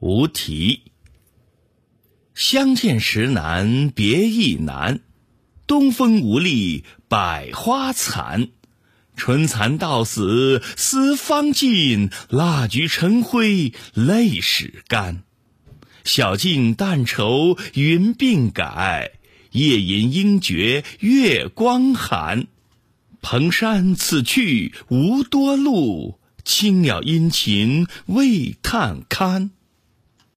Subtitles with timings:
[0.00, 0.82] 无题
[2.34, 5.00] 相见时难别亦难
[5.66, 8.48] 东风无力百花残
[9.16, 15.22] 春蚕到死丝方尽蜡炬成灰泪始干。
[16.04, 19.12] 晓镜但愁云鬓改
[19.52, 22.46] 夜吟应觉月光寒。
[23.22, 29.50] 蓬山此去无多路青鸟殷勤为探看